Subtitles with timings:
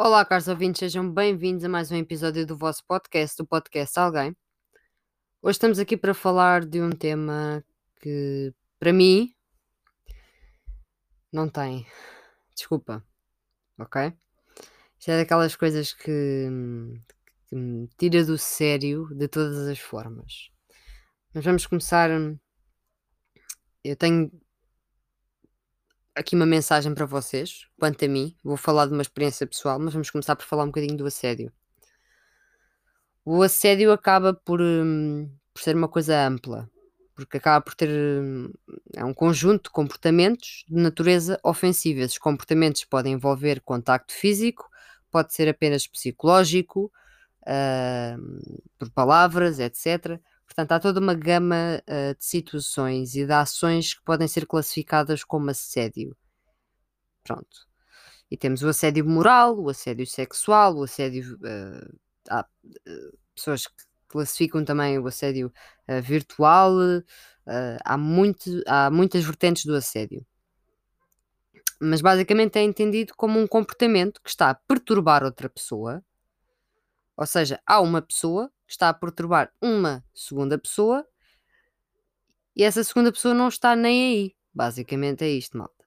[0.00, 4.36] Olá, caros ouvintes, sejam bem-vindos a mais um episódio do vosso podcast, do podcast Alguém.
[5.42, 7.64] Hoje estamos aqui para falar de um tema
[8.00, 9.34] que, para mim,
[11.32, 11.84] não tem.
[12.54, 13.04] Desculpa,
[13.76, 14.12] ok?
[15.00, 16.46] Isto é daquelas coisas que,
[17.48, 20.52] que me tira do sério de todas as formas.
[21.34, 22.08] Mas vamos começar.
[23.82, 24.30] Eu tenho
[26.18, 28.34] aqui uma mensagem para vocês, quanto a mim.
[28.42, 31.52] Vou falar de uma experiência pessoal, mas vamos começar por falar um bocadinho do assédio.
[33.24, 36.68] O assédio acaba por, hum, por ser uma coisa ampla,
[37.14, 38.50] porque acaba por ter hum,
[38.94, 42.00] é um conjunto de comportamentos de natureza ofensiva.
[42.00, 44.68] Esses comportamentos podem envolver contacto físico,
[45.10, 46.92] pode ser apenas psicológico,
[47.42, 50.20] uh, por palavras, etc.
[50.48, 55.22] Portanto, há toda uma gama uh, de situações e de ações que podem ser classificadas
[55.22, 56.16] como assédio.
[57.22, 57.68] Pronto.
[58.30, 61.36] E temos o assédio moral, o assédio sexual, o assédio.
[61.36, 61.98] Uh,
[62.30, 62.46] há
[63.34, 63.74] pessoas que
[64.08, 65.52] classificam também o assédio
[66.02, 66.72] virtual.
[67.84, 70.26] há, muito, há muitas vertentes do assédio.
[71.80, 76.02] Mas basicamente é entendido como um comportamento que está a perturbar outra pessoa.
[77.16, 81.06] Ou seja, há uma pessoa está a perturbar uma segunda pessoa
[82.54, 84.36] e essa segunda pessoa não está nem aí.
[84.52, 85.84] Basicamente é isto, malta.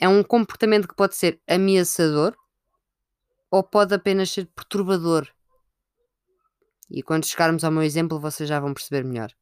[0.00, 2.36] É um comportamento que pode ser ameaçador
[3.48, 5.28] ou pode apenas ser perturbador.
[6.90, 9.32] E quando chegarmos ao meu exemplo, vocês já vão perceber melhor.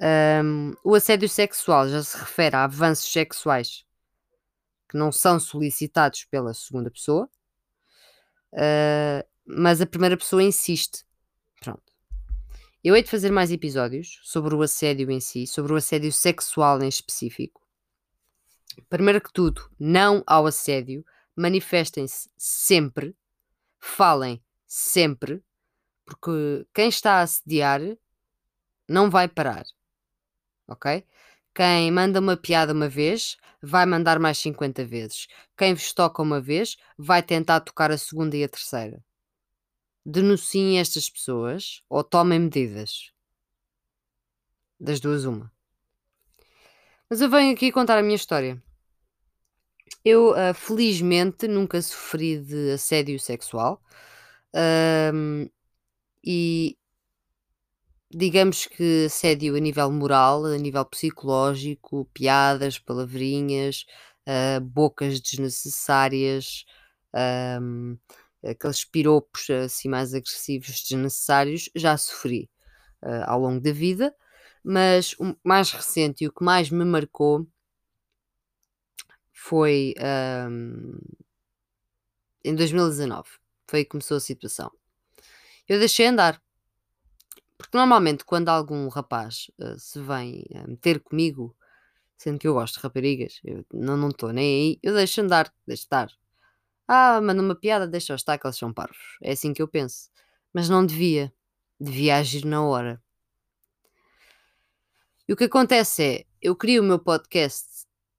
[0.00, 3.86] Um, o assédio sexual já se refere a avanços sexuais
[4.88, 7.28] que não são solicitados pela segunda pessoa.
[8.52, 11.04] Uh, mas a primeira pessoa insiste.
[11.60, 11.92] Pronto.
[12.82, 16.82] Eu hei de fazer mais episódios sobre o assédio em si, sobre o assédio sexual
[16.82, 17.62] em específico.
[18.88, 23.16] Primeiro que tudo, não ao assédio, manifestem-se sempre,
[23.78, 25.42] falem sempre,
[26.04, 27.80] porque quem está a assediar
[28.88, 29.64] não vai parar.
[30.68, 31.04] Ok?
[31.54, 35.26] Quem manda uma piada uma vez, vai mandar mais 50 vezes.
[35.56, 39.02] Quem vos toca uma vez, vai tentar tocar a segunda e a terceira
[40.06, 43.10] denunciem estas pessoas ou tomem medidas.
[44.78, 45.50] Das duas, uma.
[47.10, 48.62] Mas eu venho aqui contar a minha história.
[50.04, 53.82] Eu, uh, felizmente, nunca sofri de assédio sexual.
[54.54, 55.48] Um,
[56.24, 56.78] e
[58.10, 63.84] digamos que assédio a nível moral, a nível psicológico, piadas, palavrinhas,
[64.28, 66.64] uh, bocas desnecessárias,
[67.60, 67.98] um,
[68.50, 72.50] aqueles piropos assim mais agressivos desnecessários, já sofri
[73.02, 74.14] uh, ao longo da vida,
[74.64, 77.46] mas o mais recente e o que mais me marcou
[79.32, 79.94] foi
[80.50, 80.98] um,
[82.44, 83.28] em 2019.
[83.68, 84.70] Foi aí que começou a situação.
[85.68, 86.40] Eu deixei andar.
[87.58, 91.56] Porque normalmente quando algum rapaz uh, se vem a meter comigo,
[92.18, 95.84] sendo que eu gosto de raparigas, eu não estou nem aí, eu deixo andar, deixo
[95.84, 96.10] estar.
[96.88, 99.18] Ah, manda uma piada, deixa estar que eles são parvos.
[99.22, 100.08] É assim que eu penso.
[100.52, 101.32] Mas não devia.
[101.80, 103.02] Devia agir na hora.
[105.28, 107.66] E o que acontece é, eu crio o meu podcast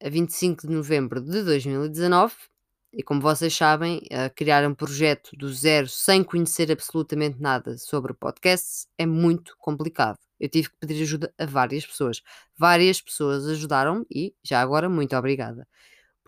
[0.04, 2.36] a 25 de novembro de 2019
[2.94, 4.02] e como vocês sabem,
[4.36, 10.18] criar um projeto do zero sem conhecer absolutamente nada sobre podcasts é muito complicado.
[10.40, 12.22] Eu tive que pedir ajuda a várias pessoas.
[12.58, 15.68] Várias pessoas ajudaram e já agora muito obrigada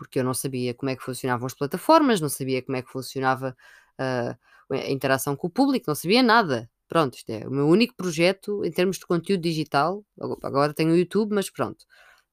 [0.00, 2.90] porque eu não sabia como é que funcionavam as plataformas, não sabia como é que
[2.90, 3.54] funcionava
[4.00, 6.70] uh, a interação com o público, não sabia nada.
[6.88, 10.02] Pronto, isto é o meu único projeto em termos de conteúdo digital.
[10.42, 11.82] Agora tenho o YouTube, mas pronto,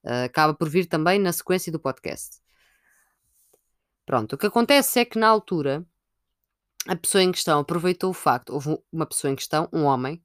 [0.02, 2.38] uh, acaba por vir também na sequência do podcast.
[4.06, 5.84] Pronto, o que acontece é que na altura
[6.86, 10.24] a pessoa em questão aproveitou o facto, houve uma pessoa em questão, um homem,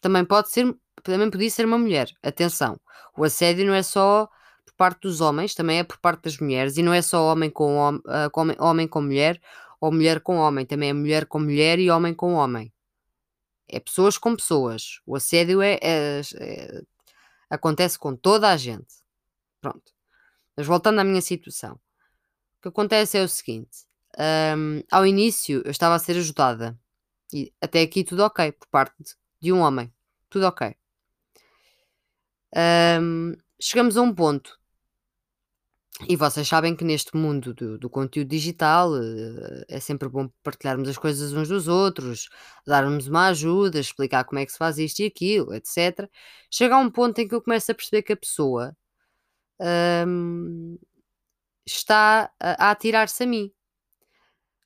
[0.00, 2.10] também pode ser, também podia ser uma mulher.
[2.20, 2.80] Atenção,
[3.16, 4.28] o assédio não é só
[4.80, 7.76] parte dos homens, também é por parte das mulheres, e não é só homem com,
[7.76, 9.38] hom uh, com, homem com mulher
[9.78, 12.72] ou mulher com homem, também é mulher com mulher e homem com homem.
[13.68, 15.02] É pessoas com pessoas.
[15.04, 16.82] O assédio é, é, é
[17.50, 18.94] acontece com toda a gente.
[19.60, 19.92] Pronto.
[20.56, 23.84] Mas voltando à minha situação, o que acontece é o seguinte:
[24.56, 26.74] um, ao início eu estava a ser ajudada,
[27.34, 28.94] e até aqui tudo ok, por parte
[29.38, 29.92] de um homem,
[30.30, 30.74] tudo ok.
[32.56, 34.59] Um, chegamos a um ponto
[36.08, 40.88] e vocês sabem que neste mundo do, do conteúdo digital eh, é sempre bom partilharmos
[40.88, 42.28] as coisas uns dos outros,
[42.66, 46.08] darmos uma ajuda, explicar como é que se faz isto e aquilo, etc.
[46.50, 48.74] Chega a um ponto em que eu começo a perceber que a pessoa
[50.06, 50.78] hum,
[51.66, 53.52] está a, a atirar-se a mim.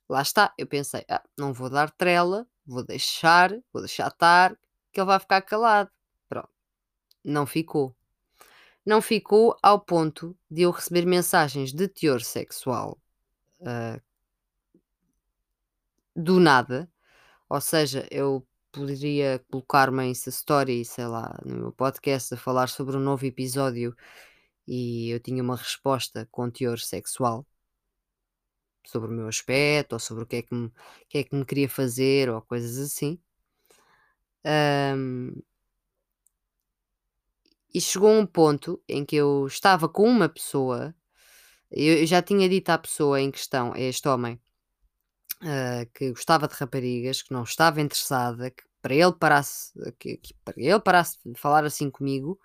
[0.09, 4.55] Lá está, eu pensei: "Ah, não vou dar trela, vou deixar, vou deixar estar,
[4.91, 5.89] que ele vai ficar calado".
[6.29, 6.49] Pronto,
[7.25, 7.95] não ficou.
[8.85, 12.99] Não ficou ao ponto de eu receber mensagens de teor sexual,
[13.65, 13.99] ah,
[16.15, 16.89] do nada,
[17.49, 22.97] ou seja, eu poderia colocar-me em Story, sei lá, no meu podcast a falar sobre
[22.97, 23.95] um novo episódio
[24.67, 27.45] e eu tinha uma resposta com teor sexual
[28.85, 30.71] sobre o meu aspecto ou sobre o que é que me,
[31.09, 33.19] que é que me queria fazer ou coisas assim.
[34.43, 35.41] Ahm,
[37.75, 40.95] e chegou um ponto em que eu estava com uma pessoa,
[41.69, 44.39] eu, já tinha dito à pessoa em questão, a este homem,
[45.41, 50.33] ah, que gostava de raparigas, que não estava interessada, que para ele parasse, que, que
[50.45, 52.39] para ele parasse de falar assim comigo,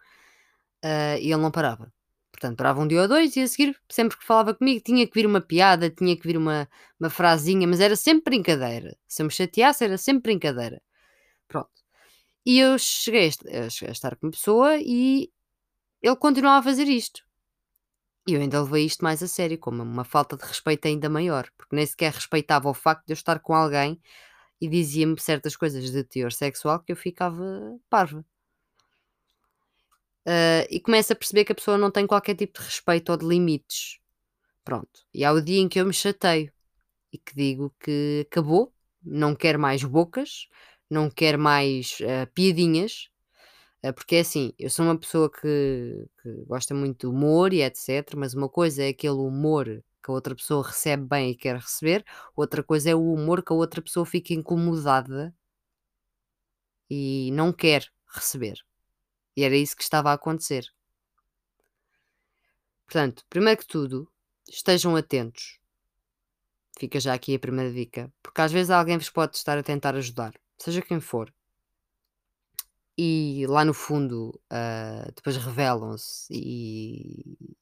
[0.83, 1.93] ah, e ele não parava.
[2.33, 5.15] Portanto, parava um dia ou dois e a seguir, sempre que falava comigo, tinha que
[5.15, 6.69] vir uma piada, tinha que vir uma,
[6.99, 8.97] uma frasinha, mas era sempre brincadeira.
[9.07, 10.83] Se eu me chateasse, era sempre brincadeira.
[11.49, 11.71] Pronto.
[12.47, 15.31] E eu cheguei a est- a cheguei a estar com uma pessoa e
[16.03, 17.23] ele continuava a fazer isto.
[18.27, 21.51] E eu ainda levei isto mais a sério, como uma falta de respeito ainda maior,
[21.57, 24.01] porque nem sequer respeitava o facto de eu estar com alguém
[24.61, 27.45] e dizia-me certas coisas de teor sexual que eu ficava
[27.91, 28.25] parva.
[30.27, 33.17] Ah, e começo a perceber que a pessoa não tem qualquer tipo de respeito ou
[33.19, 33.99] de limites.
[34.65, 35.01] Pronto.
[35.15, 36.53] E há o dia em que eu me chateio
[37.13, 40.49] e que digo que acabou, não quero mais bocas,
[40.91, 43.11] não quero mais ah, piadinhas,
[43.83, 47.63] ah, porque é assim, eu sou uma pessoa que, que gosta muito de humor e
[47.63, 48.15] etc.
[48.17, 49.67] Mas uma coisa é aquele humor
[50.03, 52.05] que a outra pessoa recebe bem e quer receber,
[52.37, 55.35] outra coisa é o humor que a outra pessoa fica incomodada
[56.91, 58.59] e não quer receber.
[59.37, 60.67] E era isso que estava a acontecer.
[62.87, 64.11] Portanto, primeiro que tudo,
[64.49, 65.59] estejam atentos.
[66.79, 69.95] Fica já aqui a primeira dica, porque às vezes alguém vos pode estar a tentar
[69.95, 71.33] ajudar, seja quem for.
[72.97, 77.57] E lá no fundo, ah, depois revelam-se e,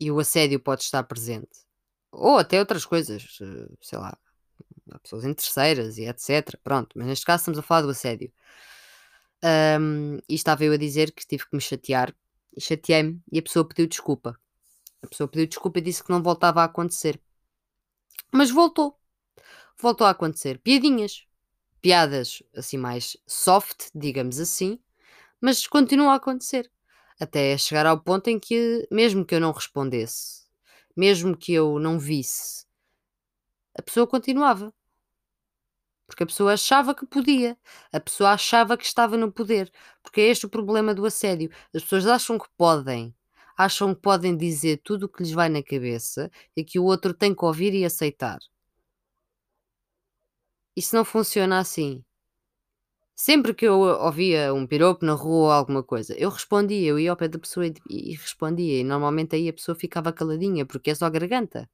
[0.00, 1.66] e o assédio pode estar presente.
[2.12, 4.16] Ou até outras coisas, eh, sei lá,
[4.90, 6.56] há pessoas em terceiras e etc.
[6.62, 8.32] Pronto, mas neste caso estamos a falar do assédio.
[9.42, 12.14] Ahm, e estava eu a dizer que tive que me chatear,
[12.56, 14.38] e chateei-me, e a pessoa pediu desculpa.
[15.02, 17.20] A pessoa pediu desculpa e disse que não voltava a acontecer.
[18.32, 18.98] Mas voltou.
[19.80, 20.58] Voltou a acontecer.
[20.58, 21.24] Piadinhas.
[21.80, 24.80] Piadas assim mais soft, digamos assim,
[25.40, 26.68] mas continua a acontecer.
[27.20, 30.46] Até chegar ao ponto em que, mesmo que eu não respondesse,
[30.96, 32.66] mesmo que eu não visse,
[33.76, 34.74] a pessoa continuava.
[36.08, 37.56] Porque a pessoa achava que podia,
[37.92, 39.70] a pessoa achava que estava no poder.
[40.02, 41.50] Porque é este o problema do assédio.
[41.72, 43.14] As pessoas acham que podem,
[43.56, 47.14] acham que podem dizer tudo o que lhes vai na cabeça e que o outro
[47.14, 48.38] tem que ouvir e aceitar.
[50.78, 52.04] Isso não funciona assim.
[53.12, 57.10] Sempre que eu ouvia um piropo na rua ou alguma coisa, eu respondia, eu ia
[57.10, 58.78] ao pé da pessoa e, e respondia.
[58.78, 61.68] E normalmente aí a pessoa ficava caladinha, porque é só garganta.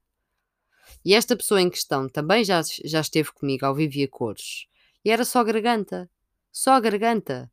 [1.05, 4.69] E esta pessoa em questão também já, já esteve comigo ao vivo e a cores.
[5.05, 6.09] E era só garganta.
[6.51, 7.53] Só garganta.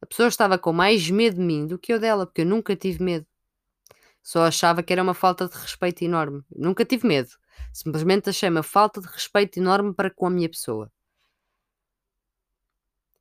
[0.00, 2.76] A pessoa estava com mais medo de mim do que eu dela, porque eu nunca
[2.76, 3.26] tive medo.
[4.22, 6.44] Só achava que era uma falta de respeito enorme.
[6.54, 7.30] Nunca tive medo.
[7.72, 10.90] Simplesmente achei uma falta de respeito enorme para com a minha pessoa.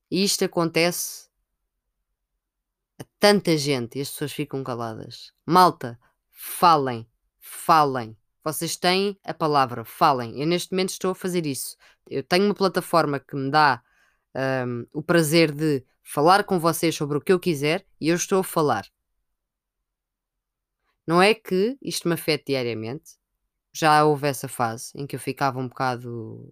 [0.09, 1.29] E isto acontece
[2.99, 5.33] a tanta gente e as pessoas ficam caladas.
[5.45, 5.99] Malta,
[6.29, 7.07] falem,
[7.39, 8.15] falem.
[8.43, 10.39] Vocês têm a palavra, falem.
[10.39, 11.77] Eu neste momento estou a fazer isso.
[12.07, 13.81] Eu tenho uma plataforma que me dá
[14.67, 18.39] hum, o prazer de falar com vocês sobre o que eu quiser e eu estou
[18.39, 18.85] a falar.
[21.07, 23.17] Não é que isto me afete diariamente.
[23.73, 26.49] Já houve essa fase em que eu ficava um bocado.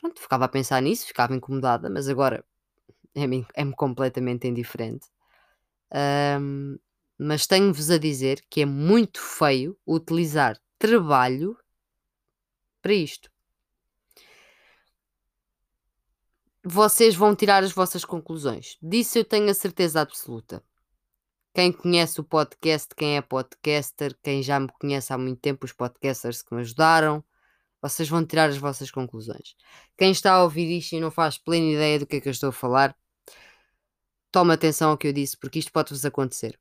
[0.00, 2.44] Pronto, ficava a pensar nisso, ficava incomodada, mas agora
[3.14, 5.08] é-me é-me completamente indiferente.
[6.40, 6.78] Hum,
[7.18, 11.56] mas tenho-vos a dizer que é muito feio utilizar trabalho
[12.82, 13.30] para isto.
[16.64, 18.78] Vocês vão tirar as vossas conclusões.
[18.82, 20.62] Disso eu tenho a certeza absoluta.
[21.54, 25.72] Quem conhece o podcast, quem é podcaster, quem já me conhece há muito tempo, os
[25.72, 27.24] podcasters que me ajudaram,
[27.82, 29.56] vocês vão tirar as vossas conclusões.
[29.98, 32.32] Quem está a ouvir isto e não faz plena ideia do que é que eu
[32.32, 32.96] estou a falar,
[34.30, 36.58] toma atenção ao que eu disse, porque isto pode-vos acontecer.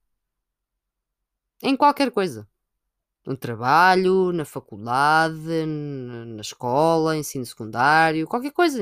[1.62, 2.48] Em qualquer coisa.
[3.25, 8.81] No trabalho, na faculdade, na escola, ensino secundário, qualquer coisa.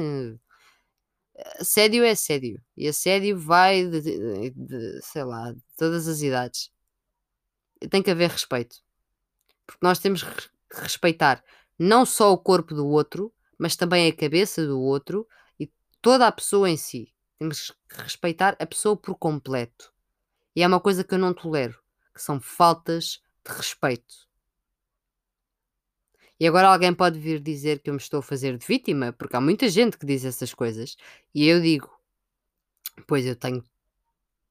[1.59, 2.61] Assédio é assédio.
[2.75, 6.71] E assédio vai de, de- de, sei lá, de todas as idades.
[7.89, 8.77] Tem que haver respeito.
[9.65, 11.43] Porque nós temos que respeitar
[11.77, 15.27] não só o corpo do outro, mas também a cabeça do outro
[15.59, 17.13] e toda a pessoa em si.
[17.37, 19.93] Temos que respeitar a pessoa por completo.
[20.55, 21.79] E é uma coisa que eu não tolero,
[22.15, 24.26] que são faltas de respeito.
[26.39, 29.35] E agora alguém pode vir dizer que eu me estou a fazer de vítima, porque
[29.35, 30.95] há muita gente que diz essas coisas,
[31.33, 31.89] e eu digo:
[33.07, 33.63] Pois eu tenho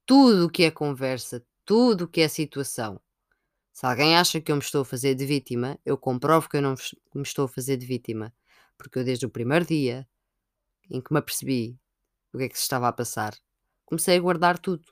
[0.05, 3.01] tudo o que é conversa, tudo o que é situação.
[3.73, 6.63] Se alguém acha que eu me estou a fazer de vítima, eu comprovo que eu
[6.63, 6.75] não
[7.15, 8.35] me estou a fazer de vítima.
[8.79, 10.09] Porque eu, desde o primeiro dia
[10.91, 11.79] em que me apercebi
[12.33, 13.37] do que é que se estava a passar,
[13.85, 14.85] comecei a guardar tudo.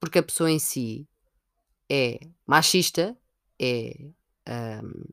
[0.00, 1.08] Porque a pessoa em si
[1.90, 3.16] é machista,
[3.62, 4.12] é.
[4.82, 5.04] Um,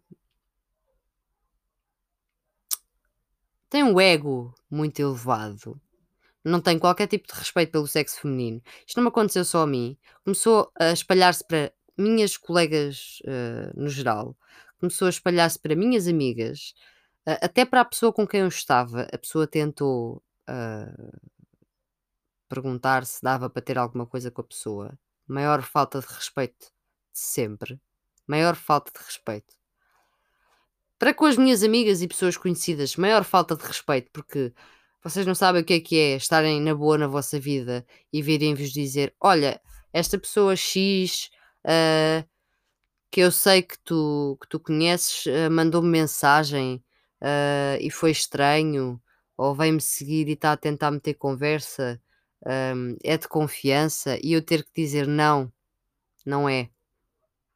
[3.70, 5.79] tem um ego muito elevado
[6.44, 8.62] não tenho qualquer tipo de respeito pelo sexo feminino.
[8.86, 13.89] Isto não me aconteceu só a mim, começou a espalhar-se para minhas colegas uh, no
[13.89, 14.36] geral,
[14.79, 16.74] começou a espalhar-se para minhas amigas,
[17.27, 19.03] uh, até para a pessoa com quem eu estava.
[19.13, 21.20] A pessoa tentou uh,
[22.48, 24.98] perguntar se dava para ter alguma coisa com a pessoa.
[25.27, 26.68] Maior falta de respeito
[27.13, 27.79] de sempre.
[28.29, 29.55] Maior falta de respeito.
[31.00, 34.53] Para com as minhas amigas e pessoas conhecidas, maior falta de respeito, porque
[35.03, 37.83] vocês não sabem o que é que é estarem na boa na vossa vida
[38.13, 39.59] e virem-vos dizer: Olha,
[39.91, 41.31] esta pessoa X
[41.65, 42.24] uh,
[43.09, 46.83] que eu sei que tu, que tu conheces uh, mandou-me mensagem
[47.24, 49.01] uh, e foi estranho,
[49.36, 52.00] ou vem-me seguir e está a tentar meter conversa,
[52.45, 55.51] um, é de confiança, e eu ter que dizer: Não,
[56.24, 56.69] não é,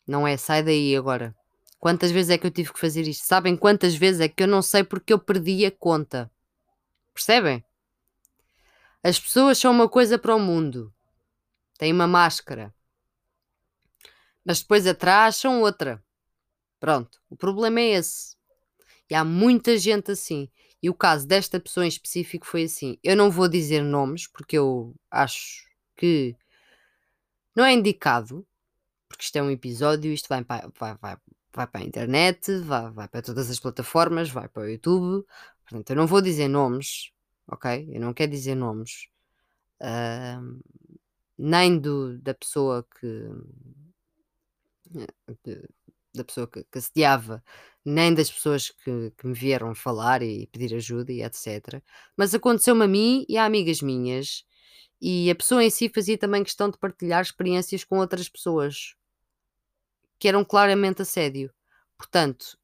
[0.08, 1.36] não é, sai daí agora.
[1.80, 3.26] Quantas vezes é que eu tive que fazer isto?
[3.26, 6.32] Sabem quantas vezes é que eu não sei porque eu perdi a conta?
[7.14, 7.64] Percebem?
[9.04, 10.94] As pessoas são uma coisa para o mundo.
[11.78, 12.74] Têm uma máscara.
[14.46, 16.02] Mas depois atrás são outra.
[16.80, 17.20] Pronto.
[17.30, 18.38] O problema é esse.
[19.10, 20.50] E há muita gente assim.
[20.82, 22.98] E o caso desta pessoa em específico foi assim.
[23.04, 26.36] Eu não vou dizer nomes porque eu acho que
[27.56, 28.46] não é indicado,
[29.24, 31.18] porque isto é um episódio, isto vai para, vai, vai,
[31.54, 35.26] vai para a internet, vai, vai para todas as plataformas, vai para o YouTube,
[35.64, 37.12] Portanto, eu não vou dizer nomes,
[37.48, 37.90] ok?
[37.92, 39.08] Eu não quero dizer nomes,
[39.82, 40.62] uh,
[41.38, 43.08] nem do, da pessoa que.
[45.44, 45.68] De,
[46.14, 47.44] da pessoa que, que assediava,
[47.84, 51.82] nem das pessoas que, que me vieram falar e pedir ajuda e etc.
[52.16, 54.46] Mas aconteceu-me a mim e a amigas minhas,
[55.02, 58.96] e a pessoa em si fazia também questão de partilhar experiências com outras pessoas
[60.24, 61.54] que eram claramente assédio.
[61.98, 62.58] Portanto,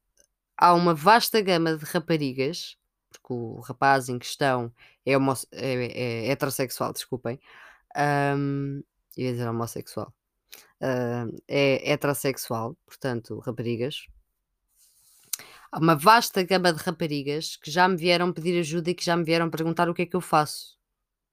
[0.56, 2.78] há uma vasta gama de raparigas
[3.10, 4.72] porque o rapaz em questão
[5.04, 7.38] é, homo é, é heterossexual, desculpem.
[7.94, 8.82] Um,
[9.14, 10.10] ia dizer homossexual.
[10.80, 14.06] Uh, é heterossexual, portanto, raparigas.
[15.70, 19.14] Há uma vasta gama de raparigas que já me vieram pedir ajuda e que já
[19.18, 20.78] me vieram perguntar o que é que eu faço.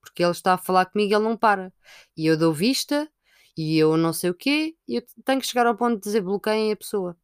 [0.01, 1.71] Porque ele está a falar comigo e ele não para.
[2.17, 3.09] E eu dou vista
[3.57, 6.21] e eu não sei o quê e eu tenho que chegar ao ponto de dizer
[6.21, 7.17] bloqueiem a pessoa.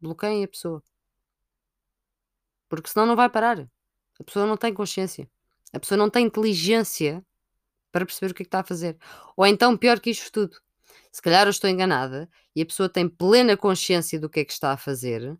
[0.00, 0.82] Bloqueiem a pessoa.
[2.68, 3.68] Porque senão não vai parar.
[4.20, 5.28] A pessoa não tem consciência.
[5.72, 7.24] A pessoa não tem inteligência
[7.90, 8.96] para perceber o que é que está a fazer.
[9.36, 10.58] Ou então, pior que isto tudo,
[11.10, 14.52] se calhar eu estou enganada e a pessoa tem plena consciência do que é que
[14.52, 15.36] está a fazer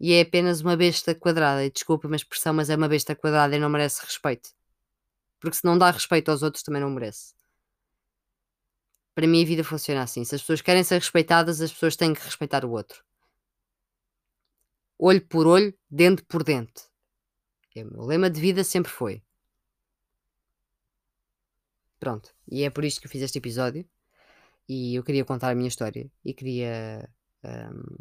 [0.00, 1.64] e é apenas uma besta quadrada.
[1.64, 4.50] E desculpa-me a expressão, mas é uma besta quadrada e não merece respeito.
[5.40, 7.37] Porque se não dá respeito aos outros, também não merece.
[9.18, 10.24] Para mim, a vida funciona assim.
[10.24, 13.04] Se as pessoas querem ser respeitadas, as pessoas têm que respeitar o outro.
[14.96, 16.84] Olho por olho, dente por dente.
[17.74, 19.20] É o meu lema de vida sempre foi.
[21.98, 22.32] Pronto.
[22.48, 23.84] E é por isto que eu fiz este episódio.
[24.68, 26.08] E eu queria contar a minha história.
[26.24, 27.10] E queria
[27.44, 27.96] um,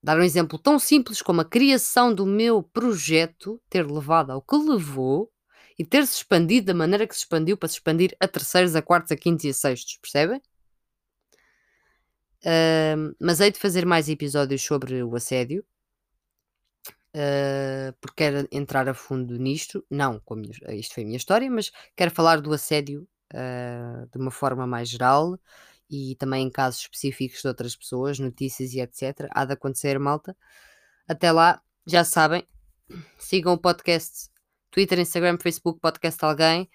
[0.00, 4.54] dar um exemplo tão simples como a criação do meu projeto ter levado ao que
[4.54, 5.31] levou
[5.78, 8.82] e ter se expandido da maneira que se expandiu para se expandir a terceiros, a
[8.82, 9.98] quartos, a quintos e a sextos.
[10.00, 10.40] Percebem?
[12.44, 15.64] Um, mas hei de fazer mais episódios sobre o assédio
[17.14, 21.70] uh, porque quero entrar a fundo nisto, não, como isto foi a minha história, mas
[21.96, 25.38] quero falar do assédio uh, de uma forma mais geral
[25.90, 29.28] e também em casos específicos de outras pessoas, notícias e etc.
[29.30, 30.36] Há de acontecer, malta.
[31.06, 32.46] Até lá, já sabem,
[33.18, 34.30] sigam o podcast
[34.72, 36.68] Twitter, Instagram, Facebook, Podcast Alguém.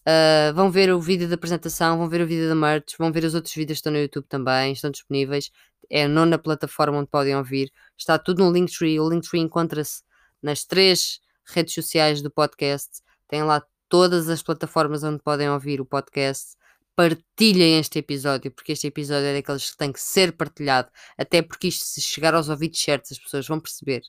[0.00, 3.22] Uh, vão ver o vídeo da apresentação, vão ver o vídeo da merch, vão ver
[3.22, 5.52] os outros vídeos que estão no YouTube também, estão disponíveis
[5.92, 7.70] é a nona plataforma onde podem ouvir.
[7.98, 8.98] Está tudo no Linktree.
[8.98, 10.02] O Linktree encontra-se
[10.42, 13.02] nas três redes sociais do podcast.
[13.28, 16.56] Tem lá todas as plataformas onde podem ouvir o podcast.
[16.96, 21.68] partilhem este episódio, porque este episódio é daqueles que tem que ser partilhado, até porque
[21.68, 24.02] isto, se chegar aos ouvidos certos, as pessoas vão perceber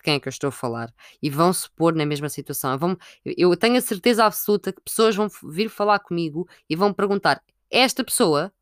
[0.00, 0.92] de quem é que eu estou a falar
[1.22, 2.76] e vão se pôr na mesma situação.
[2.78, 7.42] Vão, eu tenho a certeza absoluta que pessoas vão vir falar comigo e vão perguntar:
[7.70, 8.52] esta pessoa?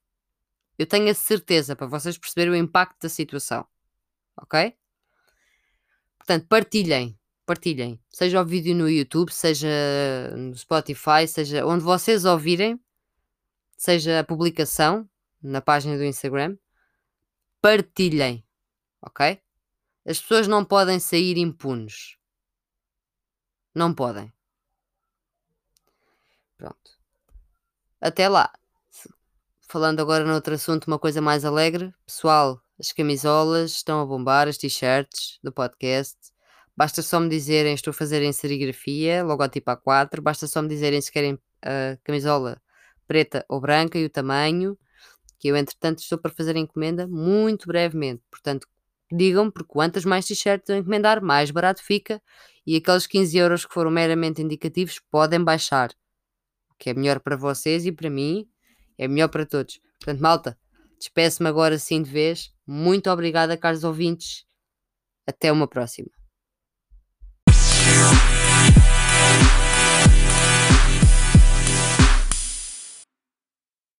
[0.76, 3.66] Eu tenho a certeza para vocês perceberem o impacto da situação,
[4.36, 4.74] ok?
[6.16, 8.00] Portanto, partilhem, partilhem.
[8.08, 9.68] Seja o vídeo no YouTube, seja
[10.36, 12.80] no Spotify, seja onde vocês ouvirem,
[13.76, 15.08] seja a publicação
[15.42, 16.56] na página do Instagram,
[17.60, 18.44] partilhem,
[19.02, 19.40] ok?
[20.08, 22.16] As pessoas não podem sair impunes.
[23.74, 24.32] Não podem.
[26.56, 26.90] Pronto.
[28.00, 28.50] Até lá.
[29.68, 31.92] Falando agora noutro assunto, uma coisa mais alegre.
[32.06, 36.16] Pessoal, as camisolas estão a bombar, as t-shirts do podcast.
[36.74, 40.22] Basta só me dizerem, estou a fazer em serigrafia, logotipo A4.
[40.22, 42.62] Basta só me dizerem se querem a camisola
[43.06, 44.78] preta ou branca e o tamanho.
[45.38, 48.22] Que eu, entretanto, estou para fazer encomenda muito brevemente.
[48.30, 48.66] Portanto,
[49.10, 52.22] digam, porque quantas mais t-shirts eu encomendar, mais barato fica.
[52.66, 55.90] E aqueles 15 euros que foram meramente indicativos podem baixar.
[56.70, 58.46] O que é melhor para vocês e para mim
[58.98, 59.80] é melhor para todos.
[59.98, 60.58] Portanto, malta,
[60.98, 62.52] despeço-me agora sim de vez.
[62.66, 64.44] Muito obrigada, caros ouvintes.
[65.26, 66.17] Até uma próxima.